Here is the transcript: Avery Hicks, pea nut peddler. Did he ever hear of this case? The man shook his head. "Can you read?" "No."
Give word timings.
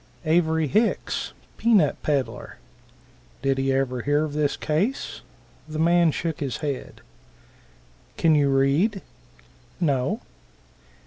Avery 0.25 0.65
Hicks, 0.65 1.31
pea 1.57 1.75
nut 1.75 1.95
peddler. 2.01 2.57
Did 3.43 3.59
he 3.59 3.71
ever 3.71 4.01
hear 4.01 4.23
of 4.25 4.33
this 4.33 4.57
case? 4.57 5.21
The 5.67 5.77
man 5.77 6.09
shook 6.09 6.39
his 6.39 6.57
head. 6.57 7.01
"Can 8.17 8.33
you 8.33 8.49
read?" 8.49 9.03
"No." 9.79 10.21